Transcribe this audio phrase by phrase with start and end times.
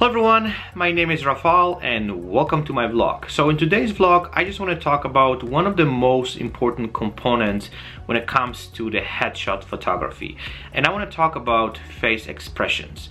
[0.00, 3.30] Hello everyone, my name is Rafal and welcome to my vlog.
[3.30, 6.94] So in today's vlog, I just want to talk about one of the most important
[6.94, 7.68] components
[8.06, 10.38] when it comes to the headshot photography.
[10.72, 13.10] And I want to talk about face expressions.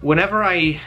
[0.00, 0.80] Whenever I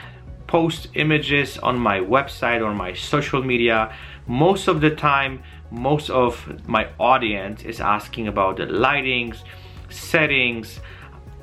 [0.48, 3.94] post images on my website or my social media,
[4.26, 9.44] most of the time, most of my audience is asking about the lightings,
[9.90, 10.80] settings,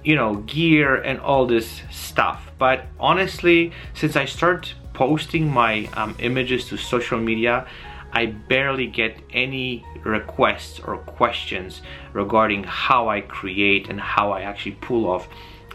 [0.08, 2.50] you know, gear and all this stuff.
[2.58, 7.68] But honestly, since I start posting my um, images to social media,
[8.14, 11.82] I barely get any requests or questions
[12.14, 15.28] regarding how I create and how I actually pull off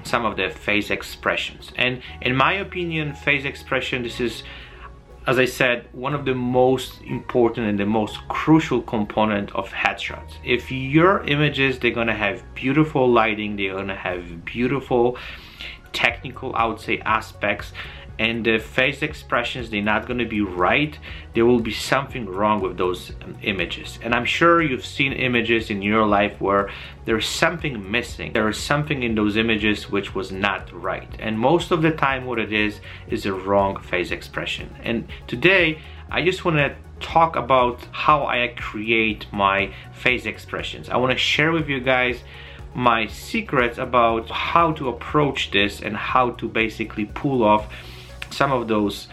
[0.03, 1.71] some of the face expressions.
[1.77, 4.45] And in my opinion, face expression, this is
[5.27, 10.33] as I said, one of the most important and the most crucial component of headshots.
[10.45, 15.17] If your images, they're gonna have beautiful lighting, they're gonna have beautiful
[15.93, 17.73] technical, I would say, aspects,
[18.19, 20.99] and the face expressions they're not going to be right.
[21.35, 23.99] There will be something wrong with those um, images.
[24.03, 26.71] And i'm sure you've seen images in your life where
[27.05, 28.33] there's something missing.
[28.33, 31.09] There is something in those images which was not right.
[31.19, 34.75] And most of the time what it is is a wrong face expression.
[34.83, 40.89] And today i just want to talk about how i create my face expressions.
[40.89, 42.23] I want to share with you guys
[42.75, 47.73] my secrets about how to approach this and how to basically pull off
[48.33, 49.09] some of those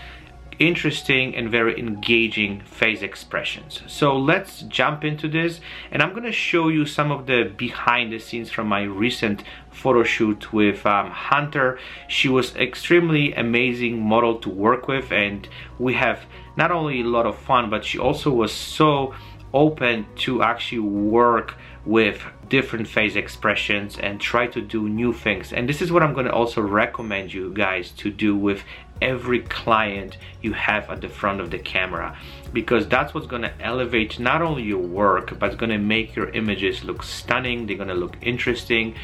[0.60, 3.82] interesting and very engaging face expressions.
[3.88, 8.20] So let's jump into this and I'm gonna show you some of the behind the
[8.20, 11.80] scenes from my recent photo shoot with um, Hunter.
[12.10, 15.48] She was extremely amazing model to work with and
[15.80, 16.26] we have
[16.58, 19.16] not only a lot of fun but she also was so
[19.54, 25.70] open to actually work with different face expressions and try to do new things and
[25.70, 28.64] this is what I'm to also recommend you guys to do with
[29.02, 32.18] every client you have at the front of the camera.
[32.54, 36.16] Because that's what's going to elevate not only your work but it's going to make
[36.16, 38.96] your images look stunning they're going to look interesting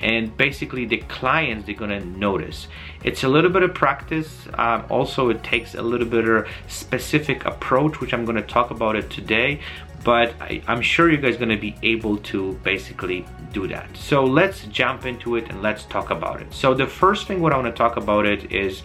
[0.00, 2.68] and basically the clients they're going to notice.
[3.02, 7.44] It's a little bit of practice um, also it takes a little bit of specific
[7.44, 9.60] approach which I'm going to talk about it today
[10.04, 13.96] but I, am sure you guys are going to be able to basically do that.
[13.96, 16.52] So let's jump into it and let's talk about it.
[16.52, 18.82] So the first thing what I want to talk about it is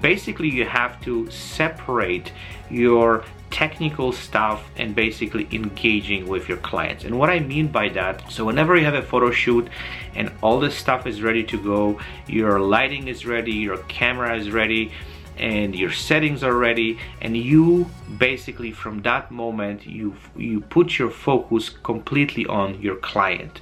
[0.00, 2.32] basically you have to separate
[2.70, 7.04] your technical stuff and basically engaging with your clients.
[7.04, 9.68] And what I mean by that so whenever you have a photo shoot
[10.14, 14.50] and all the stuff is ready to go your lighting is ready your camera is
[14.50, 14.90] ready
[15.36, 17.88] and your settings are ready and you
[18.18, 23.60] basically from that moment you you put your focus completely on your client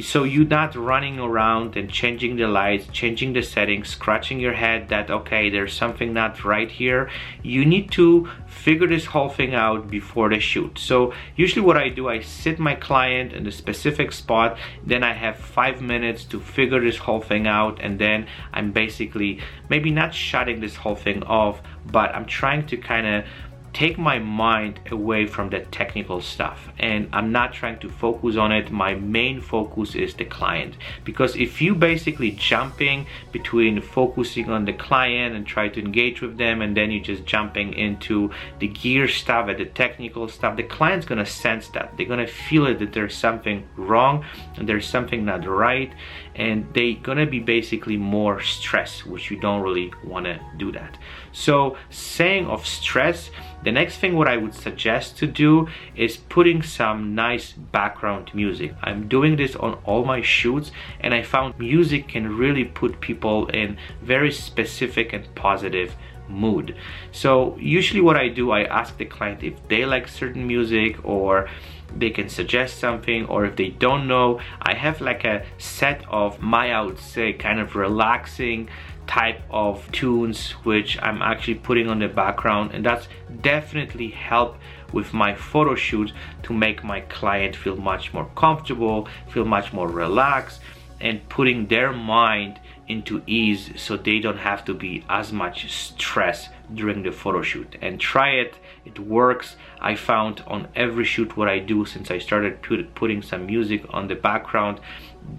[0.00, 4.88] so you're not running around and changing the lights changing the settings scratching your head
[4.88, 7.10] that okay there's something not right here.
[7.42, 10.78] You need to figure this whole thing out before the shoot.
[10.78, 15.12] So usually what I do I sit my client in a specific spot then I
[15.12, 20.14] have five minutes to figure this whole thing out and then I'm basically maybe not
[20.14, 23.24] shutting this whole thing off but I'm trying to kind of
[23.72, 28.52] take my mind away from the technical stuff and I'm not trying to focus on
[28.52, 28.70] it.
[28.70, 30.76] My main focus is the client.
[31.04, 36.36] Because if you basically jumping between focusing on the client and try to engage with
[36.36, 40.62] them and then you're just jumping into the gear stuff and the technical stuff the
[40.62, 41.96] client's gonna sense that.
[41.96, 44.24] They're gonna feel it that there's something wrong
[44.56, 45.92] and there's something not right
[46.34, 50.98] and they gonna be basically more stressed which you don't really want to do that
[51.32, 53.30] so saying of stress
[53.62, 58.74] the next thing what I would suggest to do is putting some nice background music.
[58.82, 63.46] I'm doing this on all my shoots and I found music can really put people
[63.48, 65.94] in very specific and positive
[66.28, 66.74] mood.
[67.12, 71.48] So usually what I do I ask the client if they like certain music or
[71.96, 76.40] they can suggest something or if they don't know I have like a set of
[76.40, 78.70] my I would say kind of relaxing
[79.06, 83.08] type of tunes which I'm actually putting on the background and that's
[83.40, 84.56] definitely help
[84.92, 86.12] with my photo shoot
[86.44, 90.60] to make my client feel much more comfortable feel much more relaxed
[91.00, 96.48] and putting their mind into ease so they don't have to be as much stress
[96.74, 97.76] during the photo shoot.
[97.80, 98.54] And try it.
[98.84, 99.56] It works.
[99.80, 103.84] I found on every shoot what I do since I started put, putting some music
[103.90, 104.80] on the background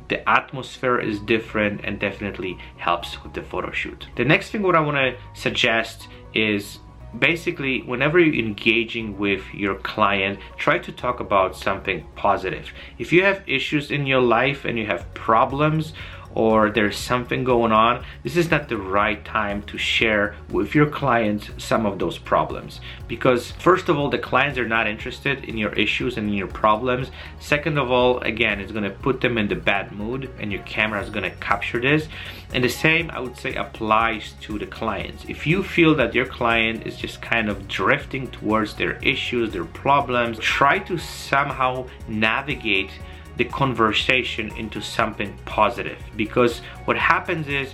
[0.09, 4.07] the atmosphere is different and definitely helps with the photo shoot.
[4.15, 6.79] The next thing what I want to suggest is
[7.17, 12.71] basically whenever you're engaging with your client try to talk about something positive.
[12.97, 15.93] If you have issues in your life and you have problems
[16.35, 20.87] or there's something going on, this is not the right time to share with your
[20.87, 22.81] clients some of those problems.
[23.07, 26.47] Because first of all, the clients are not interested in your issues and in your
[26.47, 27.11] problems.
[27.39, 31.01] Second of all, again, it's gonna put them in the bad mood and your camera
[31.01, 32.07] is gonna capture this.
[32.53, 35.25] And the same, I would say, applies to the clients.
[35.27, 39.65] If you feel that your client is just kind of drifting towards their issues, their
[39.65, 42.91] problems, try to somehow navigate
[43.37, 45.97] the conversation into something positive.
[46.15, 47.73] Because what happens is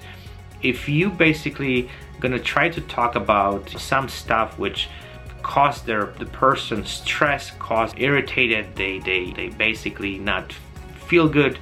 [0.61, 1.89] if you basically
[2.19, 4.89] gonna try to talk about some stuff which
[5.41, 10.51] cause their the person stress cause irritated they they they basically not
[11.07, 11.57] feel good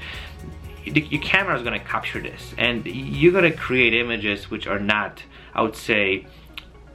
[0.83, 2.53] your camera is gonna capture this.
[2.57, 5.23] And you're gonna create images which are not
[5.53, 6.25] i would say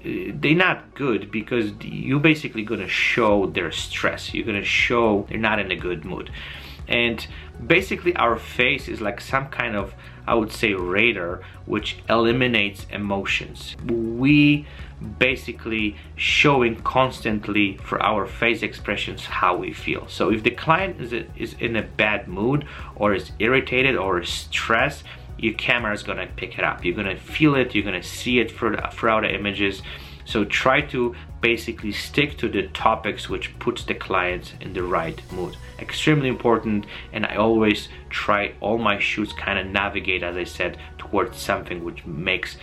[0.04, 4.34] uh, they're not good because you're basically gonna show their stress.
[4.34, 6.30] You're gonna show they're not in a good mood
[6.92, 7.26] and
[7.66, 9.94] basically our face is like some kind of
[10.26, 13.76] I would say radar which eliminates emotions.
[13.84, 14.66] We
[15.18, 20.06] basically showing constantly for our face expressions how we feel.
[20.06, 24.28] So if the client is, is in a bad mood or is irritated or is
[24.28, 25.02] stressed
[25.38, 26.84] your camera is gonna pick it up.
[26.84, 27.74] You're gonna feel it.
[27.74, 29.82] You're gonna see it throughout the images.
[30.24, 35.20] So try to basically stick to the topics which puts the clients in the right
[35.32, 35.56] mood.
[35.78, 40.78] Extremely important and I always try all my shoots kind of navigate as I said
[40.96, 42.56] towards something which makes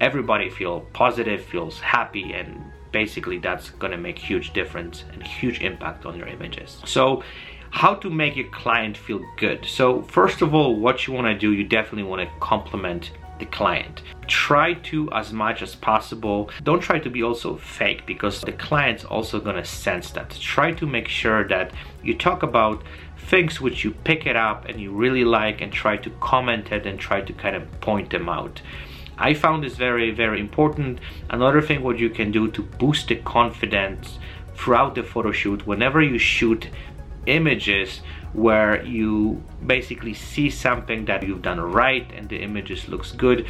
[0.00, 2.62] everybody feel positive, feels happy and
[2.92, 6.80] basically that's gonna make huge difference and huge impact on your images.
[6.84, 7.24] So
[7.70, 9.64] how to make your client feel good.
[9.64, 14.02] So first of all, what you wanna do, you definitely wanna compliment the client.
[14.26, 19.04] Try to, as much as possible, don't try to be also fake because the client's
[19.04, 20.30] also gonna sense that.
[20.30, 21.72] Try to make sure that
[22.02, 22.82] you talk about
[23.18, 26.86] things which you pick it up and you really like and try to comment it
[26.86, 28.62] and try to kind of point them out.
[29.18, 31.00] I found this very, very important.
[31.30, 34.18] Another thing what you can do to boost the confidence
[34.54, 36.68] throughout the photo shoot, whenever you shoot
[37.26, 38.00] images
[38.32, 43.46] where you basically see something that you've done right and the images looks good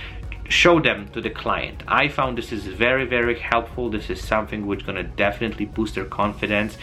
[0.48, 1.82] show them to the client.
[1.88, 3.90] I found this is very very helpful.
[3.90, 6.78] This is something which gonna definitely boost their confidence.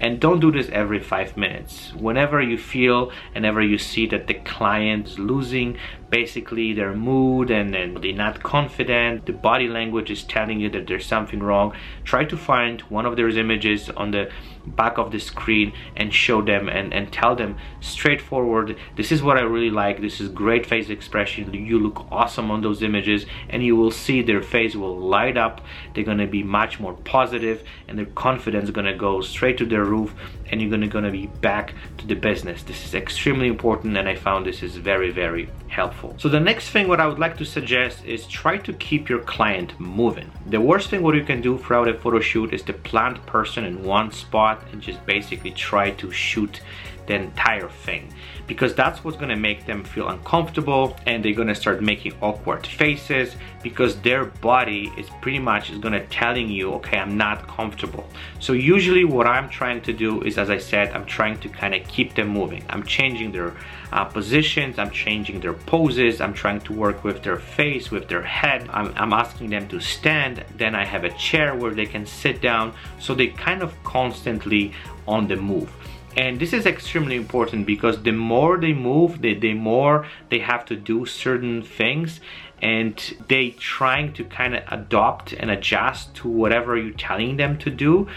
[0.00, 1.92] And don't do this every five minutes.
[1.94, 5.76] Whenever you feel whenever you see that the client is losing
[6.10, 10.86] basically their mood and, and they're not confident the body language is telling you that
[10.86, 11.70] there's something wrong
[12.04, 14.30] try to find one of those images on the
[14.66, 19.36] back of the screen and show them and, and tell them straightforward this is what
[19.36, 20.00] I really like.
[20.00, 21.52] This is great face expression.
[21.52, 23.26] You look awesome on those images.
[23.48, 25.60] And you will see their face will light up.
[25.94, 29.84] They're gonna be much more positive and their confidence is gonna go straight to their
[29.84, 30.14] roof
[30.50, 32.62] and you're gonna, gonna be back to the business.
[32.62, 35.48] This is extremely important and I found this is very very
[35.82, 36.14] helpful.
[36.18, 39.22] So the next thing what I would like to suggest is try to keep your
[39.34, 40.28] client moving.
[40.46, 43.62] The worst thing what you can do throughout a photo shoot is to plant person
[43.64, 46.60] in one spot and just basically try to shoot
[47.08, 48.14] the entire thing.
[48.46, 53.34] Because that's what's gonna make them feel uncomfortable and they're gonna start making awkward faces
[53.62, 58.06] because their body is pretty much is gonna telling you okay I'm not comfortable.
[58.38, 61.74] So usually what I'm trying to do is as I said I'm trying to kind
[61.74, 62.64] of keep them moving.
[62.70, 63.54] I'm changing their
[63.92, 68.22] uh, positions I'm changing their poses I'm trying to work with their face with their
[68.22, 68.68] head.
[68.70, 72.40] I'm, I'm asking them to stand then I have a chair where they can sit
[72.40, 72.74] down.
[72.98, 74.72] So they kind of constantly
[75.06, 75.70] on the move
[76.16, 80.64] and this is extremely important because the more they move the, the more they have
[80.66, 82.20] to do certain things
[82.60, 87.70] and they trying to kind of adopt and adjust to whatever you're telling them to
[87.70, 88.08] do.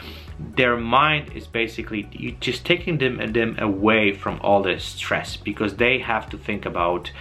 [0.56, 5.76] Their mind is basically you just taking them them away from all the stress because
[5.76, 7.12] they have to think about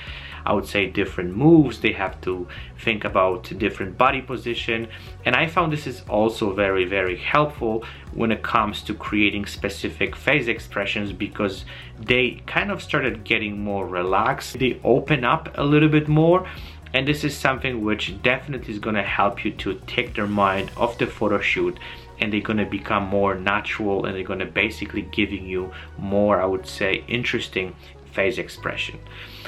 [0.44, 1.80] I would say different moves.
[1.80, 4.88] They have to think about different body position.
[5.25, 10.16] And I found this is also very very helpful when it comes to creating specific
[10.16, 11.64] face expressions because
[11.99, 14.59] they kind of started getting more relaxed.
[14.59, 16.49] They open up a little bit more.
[16.92, 20.73] And this is something which definitely is going to help you to take their mind
[20.76, 21.78] off the photo shoot.
[22.18, 24.06] And they're going to become more natural.
[24.06, 27.76] And they're going to basically giving you more I would say interesting
[28.12, 28.99] face expression.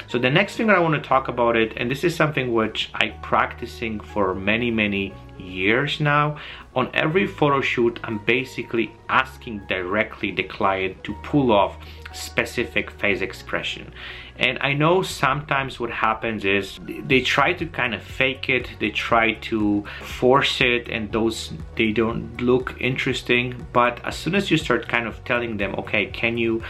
[0.07, 2.53] So the next thing that I want to talk about it, and this is something
[2.53, 6.37] which I practicing for many, many years now.
[6.75, 11.77] On every photo shoot, I'm basically asking directly the client to pull off
[12.13, 13.93] specific face expression.
[14.37, 18.89] And I know sometimes what happens is they try to kind of fake it, they
[18.89, 23.67] try to force it and those, they don't look interesting.
[23.73, 26.63] But as soon as you start kind of telling them, okay, can you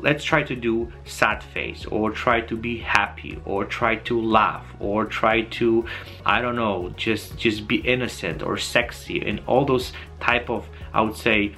[0.00, 4.66] let's try to do sad face or try to be happy or try to laugh
[4.80, 5.84] or try to
[6.26, 11.00] i don't know just just be innocent or sexy and all those type of i
[11.00, 11.54] would say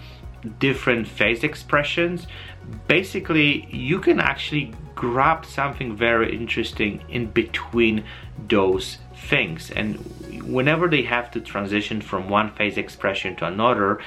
[0.59, 2.27] different face expressions.
[2.87, 8.05] Basically you can actually grab something very interesting in between
[8.49, 9.71] those things.
[9.71, 9.97] And
[10.45, 14.01] whenever they have to transition from one face expression to another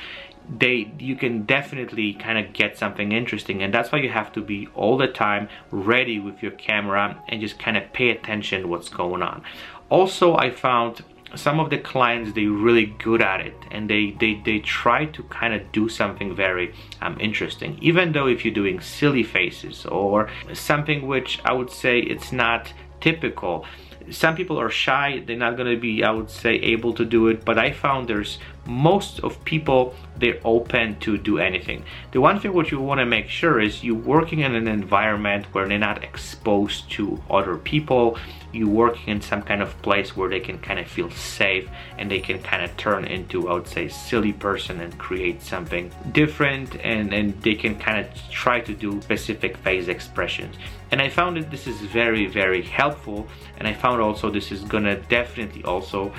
[0.58, 4.42] they you can definitely kind of get something interesting and that's why you have to
[4.42, 8.90] be all the time ready with your camera and just kind of pay attention what's
[8.90, 9.44] going on.
[9.90, 11.04] Also i found
[11.36, 15.22] some of the clients they really good at it and they they, they try to
[15.24, 17.78] kind of do something very um, interesting.
[17.82, 22.74] Even though if you're doing silly faces or something which i would say it's not
[23.00, 23.66] typical
[24.12, 27.28] some people are shy they're not going to be i would say able to do
[27.28, 28.40] it but i found there's
[28.70, 31.84] most of people they're open to do anything.
[32.12, 35.46] The one thing what you want to make sure is you're working in an environment
[35.54, 38.18] where they're not exposed to other people.
[38.52, 42.12] You working in some kind of place where they can kind of feel safe and
[42.12, 46.76] they can kind of turn into i would say silly person and create something different
[46.84, 50.56] and and they can kind of try to do specific face expressions.
[50.92, 54.64] And i found that this is very very helpful and i found also this is
[54.64, 56.12] gonna definitely also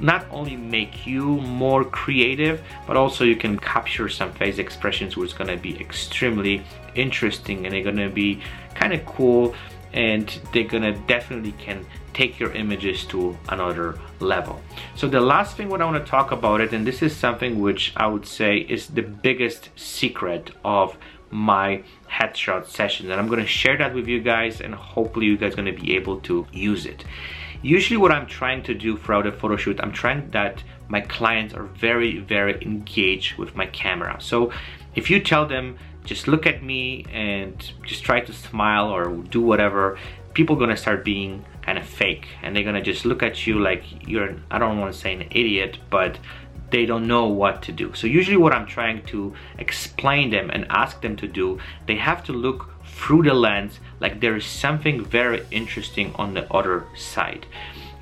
[0.00, 5.30] not only make you more creative but also you can capture some face expressions which
[5.30, 6.62] is to be extremely
[6.94, 8.40] interesting and they're to be
[8.74, 9.54] kind of cool
[9.92, 14.60] and they're to definitely can take your images to another level.
[14.96, 17.60] So the last thing what I want to talk about it and this is something
[17.60, 20.96] which I would say is the biggest secret of
[21.30, 25.54] my headshot sessions and I'm to share that with you guys and hopefully you guys
[25.72, 27.04] to be able to use it
[27.62, 31.54] Usually what I'm trying to do throughout a photo shoot, I'm trying that my clients
[31.54, 34.16] are very, very engaged with my camera.
[34.20, 34.52] So
[34.94, 39.40] if you tell them, just look at me and just try to smile or do
[39.40, 39.98] whatever,
[40.34, 43.82] people gonna start being kind of fake and they're gonna just look at you like
[44.08, 46.18] you're, I don't wanna say an idiot, but
[46.70, 47.92] they don't know what to do.
[47.94, 52.22] So usually what I'm trying to explain them and ask them to do, they have
[52.24, 57.46] to look through the lens like there is something very interesting on the other side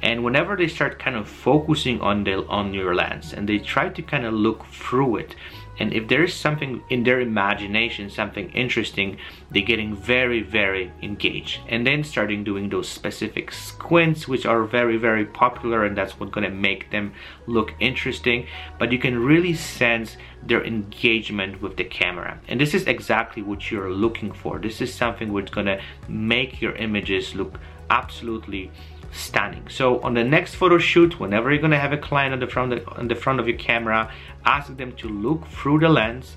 [0.02, 3.88] and whenever they start kind of focusing on the on your lens and they try
[3.88, 5.34] to kind of look through it
[5.78, 9.18] and if there is something in their imagination something interesting
[9.50, 11.60] they're getting very very engaged.
[11.68, 16.32] And then starting doing those specific squints which are very very popular and that's what's
[16.32, 17.12] going to make them
[17.46, 18.46] look interesting.
[18.78, 22.40] But you can really sense their engagement with the camera.
[22.48, 24.58] And this is exactly what you're looking for.
[24.58, 27.58] This is something which going to make your images look
[27.90, 28.70] absolutely
[29.16, 29.66] stunning.
[29.68, 32.72] So on the next photo shoot, whenever you're gonna have a client on the front
[32.72, 34.12] of, on the front of your camera,
[34.44, 36.36] ask them to look through the lens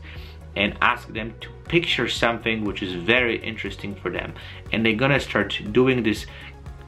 [0.55, 4.33] and ask them to picture something which is very interesting for them.
[4.71, 6.25] And they're gonna start doing this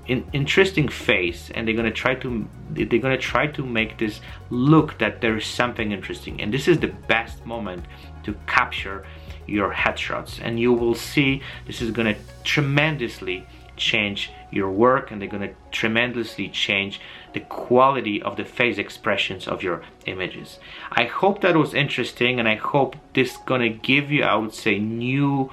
[0.08, 4.20] in, interesting face and they're gonna try to they're gonna try to make this
[4.50, 7.86] look that there is something interesting and this is the best moment
[8.24, 9.06] to capture
[9.48, 13.46] your headshots and you will see this is gonna tremendously
[13.82, 17.02] change your work and they're going to tremendously change
[17.34, 20.60] the quality of the face expressions of your images.
[20.92, 24.78] I hope that was interesting and I hope this gonna give you, I would say,
[24.78, 25.52] new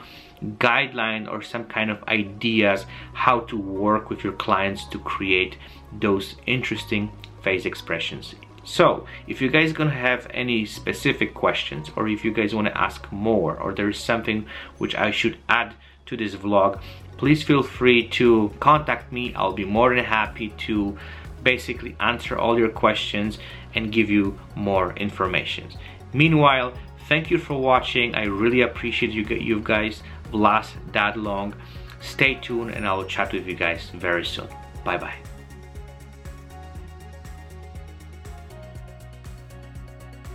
[0.58, 5.56] guideline or some kind of ideas how to work with your clients to create
[5.92, 7.10] those interesting
[7.42, 8.34] face expressions
[8.68, 12.78] so if you guys gonna have any specific questions or if you guys want to
[12.78, 15.74] ask more or there is something which I should add
[16.08, 16.80] to this vlog
[17.18, 19.34] please feel free to contact me.
[19.34, 20.96] I'll be more than happy to
[21.42, 23.38] basically answer all your questions
[23.74, 25.68] and give you more information.
[26.14, 26.72] Meanwhile,
[27.08, 28.14] thank you for watching.
[28.14, 31.54] I really appreciate you, you guys last that long.
[32.00, 34.48] Stay tuned and I'll chat with you guys very soon.
[34.84, 35.27] Bye bye.